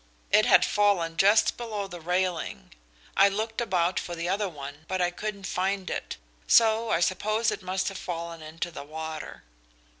It 0.31 0.47
had 0.47 0.65
fallen 0.65 1.15
just 1.15 1.57
below 1.57 1.85
the 1.85 2.01
railing. 2.01 2.71
I 3.15 3.29
looked 3.29 3.61
about 3.61 3.99
for 3.99 4.15
the 4.15 4.27
other 4.27 4.49
one, 4.49 4.85
but 4.87 4.99
I 4.99 5.11
couldn't 5.11 5.45
find 5.45 5.91
it, 5.91 6.17
so 6.47 6.89
I 6.89 6.99
suppose 7.01 7.51
it 7.51 7.61
must 7.61 7.87
have 7.89 7.99
fallen 7.99 8.41
into 8.41 8.71
the 8.71 8.83
water." 8.83 9.43